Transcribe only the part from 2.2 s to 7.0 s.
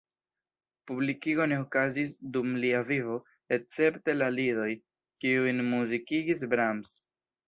dum lia vivo, escepte la lidoj, kiujn muzikigis Brahms.